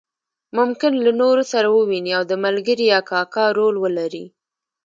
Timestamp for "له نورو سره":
1.05-1.67